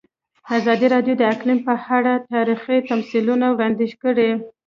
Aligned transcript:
ازادي 0.57 0.87
راډیو 0.93 1.13
د 1.17 1.23
اقلیم 1.33 1.59
په 1.67 1.73
اړه 1.97 2.13
تاریخي 2.33 2.77
تمثیلونه 2.89 3.45
وړاندې 3.51 3.85
کړي. 4.03 4.31